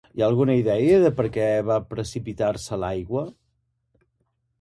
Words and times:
Hi 0.11 0.21
ha 0.21 0.27
alguna 0.31 0.53
idea 0.59 0.95
de 1.03 1.11
per 1.19 1.25
què 1.35 1.49
va 1.67 1.77
precipitar-se 1.91 2.73
a 2.79 2.81
l'aigua? 2.85 3.25